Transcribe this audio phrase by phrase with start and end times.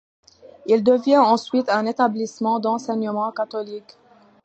[0.65, 3.97] Il devient ensuite un établissement d'enseignement catholique.